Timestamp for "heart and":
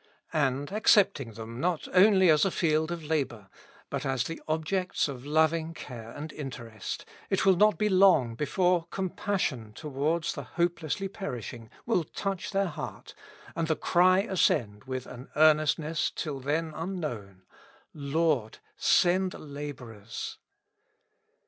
12.69-13.67